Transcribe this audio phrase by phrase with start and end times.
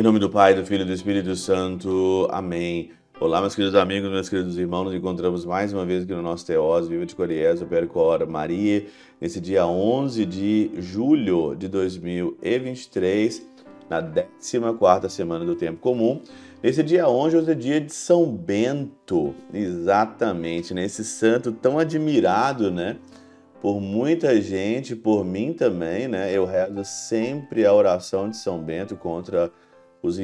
[0.00, 2.26] Em nome do Pai, do Filho e do Espírito Santo.
[2.30, 2.90] Amém.
[3.20, 4.84] Olá, meus queridos amigos, meus queridos irmãos.
[4.84, 8.86] Nos encontramos mais uma vez aqui no nosso Teós, Viva de Coriés, Percora Maria,
[9.20, 13.46] nesse dia 11 de julho de 2023,
[13.90, 16.22] na 14 semana do Tempo Comum.
[16.62, 22.96] Nesse dia 11, hoje é dia de São Bento, exatamente, nesse santo tão admirado, né?
[23.60, 26.32] por muita gente, por mim também, né?
[26.32, 29.52] Eu rezo sempre a oração de São Bento contra
[30.02, 30.18] os,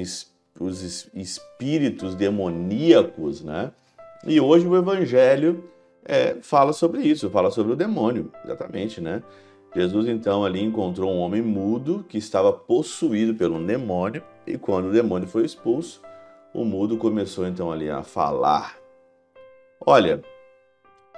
[0.59, 3.73] os espíritos demoníacos, né?
[4.27, 5.65] E hoje o Evangelho
[6.05, 9.23] é, fala sobre isso, fala sobre o demônio, exatamente, né?
[9.75, 14.93] Jesus então ali encontrou um homem mudo que estava possuído pelo demônio e quando o
[14.93, 16.01] demônio foi expulso,
[16.55, 18.79] o mudo começou então ali a falar.
[19.85, 20.23] Olha,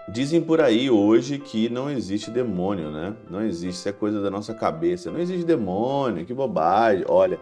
[0.09, 3.15] dizem por aí hoje que não existe demônio, né?
[3.31, 5.11] Não existe, isso é coisa da nossa cabeça.
[5.11, 7.05] Não existe demônio, que bobagem.
[7.09, 7.39] Olha,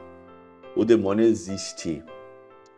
[0.76, 2.04] o demônio existe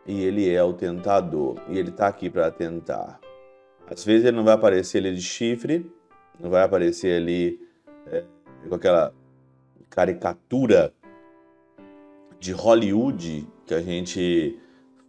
[0.07, 3.19] e ele é o tentador e ele está aqui para tentar.
[3.87, 5.91] Às vezes ele não vai aparecer ali de chifre,
[6.39, 7.59] não vai aparecer ali
[8.07, 8.23] é,
[8.67, 9.13] com aquela
[9.89, 10.93] caricatura
[12.39, 14.57] de Hollywood que a gente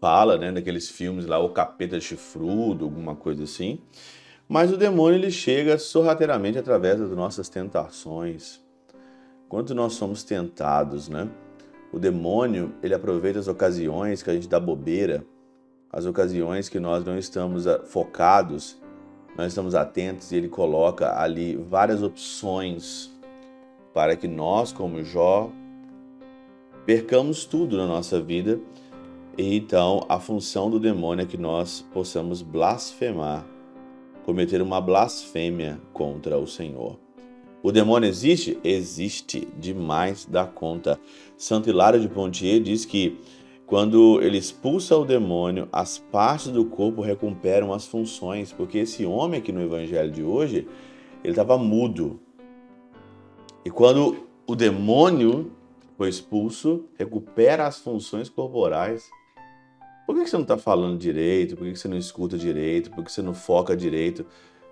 [0.01, 3.81] fala, né, daqueles filmes lá, o capeta chifrudo, alguma coisa assim.
[4.49, 8.61] Mas o demônio ele chega sorrateiramente através das nossas tentações.
[9.49, 11.31] Quanto nós somos tentados, né?
[11.93, 15.25] O demônio, ele aproveita as ocasiões que a gente dá bobeira,
[15.93, 18.81] as ocasiões que nós não estamos ah, focados,
[19.37, 23.11] não estamos atentos e ele coloca ali várias opções
[23.93, 25.51] para que nós, como Jó,
[26.87, 28.61] percamos tudo na nossa vida.
[29.37, 33.45] E então a função do demônio é que nós possamos blasfemar,
[34.25, 36.99] cometer uma blasfêmia contra o Senhor.
[37.62, 38.58] O demônio existe?
[38.64, 40.98] Existe demais da conta.
[41.36, 43.19] Santo Hilário de Pontier diz que
[43.66, 49.38] quando ele expulsa o demônio, as partes do corpo recuperam as funções, porque esse homem
[49.38, 50.66] aqui no evangelho de hoje,
[51.22, 52.19] ele estava mudo.
[53.65, 55.53] E quando o demônio
[55.99, 59.09] foi expulso, recupera as funções corporais.
[60.06, 61.56] Por que você não está falando direito?
[61.56, 62.91] Por que você não escuta direito?
[62.91, 64.25] Por que você não foca direito?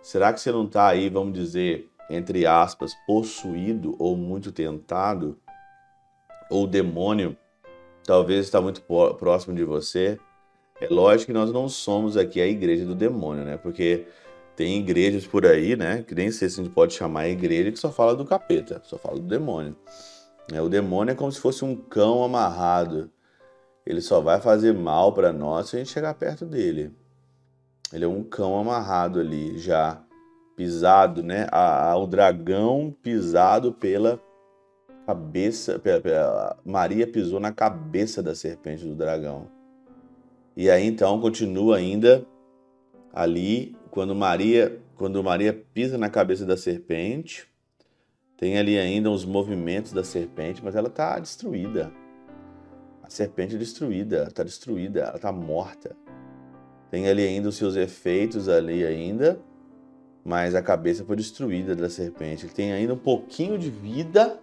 [0.03, 5.39] Será que você não está aí, vamos dizer, entre aspas, possuído ou muito tentado,
[6.51, 7.37] ou demônio
[8.09, 8.81] talvez está muito
[9.19, 10.19] próximo de você,
[10.81, 13.59] é lógico que nós não somos aqui a igreja do demônio, né?
[13.59, 14.07] Porque
[14.57, 16.03] tem igrejas por aí, né?
[16.03, 18.81] Que nem sei se a gente pode chamar a igreja que só fala do capeta,
[18.85, 19.77] só fala do demônio.
[20.51, 23.11] É, o demônio é como se fosse um cão amarrado.
[23.85, 26.91] Ele só vai fazer mal para nós se a gente chegar perto dele.
[27.93, 30.03] Ele é um cão amarrado ali já
[30.59, 31.47] pisado, né?
[31.97, 34.21] O dragão pisado pela
[35.07, 39.47] cabeça, pela, pela, Maria pisou na cabeça da serpente do dragão.
[40.57, 42.27] E aí então continua ainda
[43.15, 47.47] ali quando Maria, quando Maria pisa na cabeça da serpente,
[48.37, 51.93] tem ali ainda os movimentos da serpente, mas ela está destruída.
[53.01, 55.97] A serpente é destruída, está destruída, ela está morta.
[56.91, 59.41] Tem ali ainda os seus efeitos ali ainda,
[60.25, 62.45] mas a cabeça foi destruída da serpente.
[62.45, 64.39] Ele tem ainda um pouquinho de vida,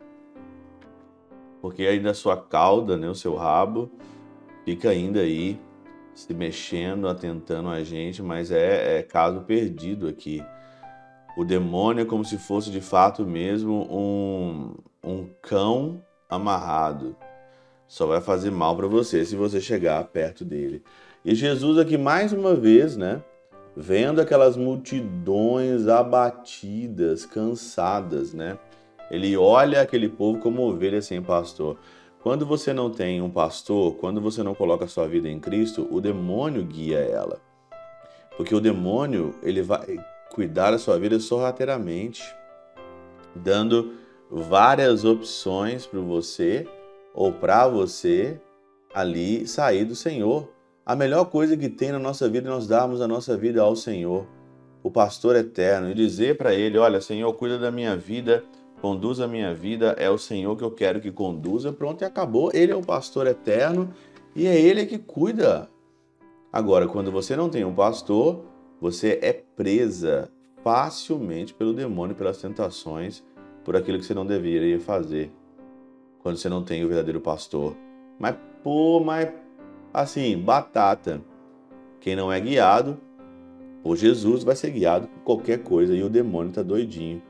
[1.62, 3.92] porque ainda a sua cauda, né, o seu rabo,
[4.64, 5.60] fica ainda aí
[6.14, 10.44] se mexendo, atentando a gente, mas é, é caso perdido aqui.
[11.38, 17.16] O demônio é como se fosse de fato mesmo um, um cão amarrado.
[17.88, 20.82] Só vai fazer mal para você se você chegar perto dele.
[21.24, 23.22] E Jesus aqui mais uma vez, né?
[23.76, 28.58] Vendo aquelas multidões abatidas, cansadas, né?
[29.12, 31.78] Ele olha aquele povo como ovelha sem pastor.
[32.24, 35.88] Quando você não tem um pastor, quando você não coloca a sua vida em Cristo,
[35.92, 37.40] o demônio guia ela.
[38.36, 39.98] Porque o demônio, ele vai
[40.32, 42.24] cuidar da sua vida sorrateiramente,
[43.36, 43.94] dando
[44.30, 46.68] várias opções para você
[47.14, 48.42] ou para você
[48.94, 50.50] ali sair do Senhor.
[50.86, 53.76] A melhor coisa que tem na nossa vida é nós darmos a nossa vida ao
[53.76, 54.28] Senhor,
[54.84, 58.44] o pastor eterno, e dizer para ele: Olha, Senhor, cuida da minha vida,
[58.80, 61.74] conduz a minha vida, é o Senhor que eu quero que conduza.
[61.74, 62.52] Pronto, e acabou.
[62.54, 63.92] Ele é o pastor eterno
[64.36, 65.68] e é ele que cuida.
[66.54, 68.46] Agora, quando você não tem um pastor,
[68.80, 70.30] você é presa
[70.64, 73.24] facilmente pelo demônio, pelas tentações,
[73.64, 75.32] por aquilo que você não deveria fazer.
[76.20, 77.76] Quando você não tem o verdadeiro pastor.
[78.20, 79.30] Mas, pô, mas
[79.96, 81.22] Assim, batata.
[82.02, 82.98] Quem não é guiado
[83.82, 87.22] por Jesus vai ser guiado por qualquer coisa e o demônio está doidinho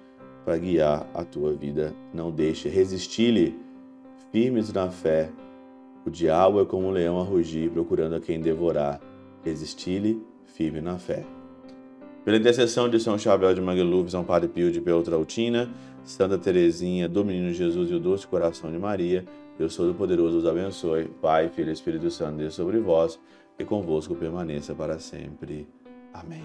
[0.43, 1.93] para guiar a tua vida.
[2.11, 3.55] Não deixe, resistir-lhe
[4.31, 5.29] firmes na fé
[6.03, 8.99] O diabo é como um leão a rugir, procurando a quem devorar.
[9.43, 11.23] Resisti-lhe, firme na fé.
[12.23, 15.69] Pela intercessão de São Chabel de Mangluf, São Padre Pio de Peltrautina,
[16.03, 19.23] Santa Teresinha, do Menino Jesus e o Doce Coração de Maria,
[19.57, 21.05] Deus Todo-Poderoso os abençoe.
[21.21, 23.19] Pai, Filho e Espírito Santo, Deus sobre vós
[23.57, 25.67] e convosco permaneça para sempre.
[26.13, 26.43] Amém.